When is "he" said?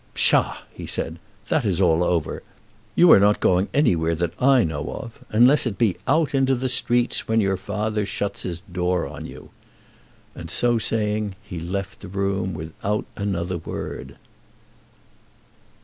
0.73-0.87, 11.43-11.59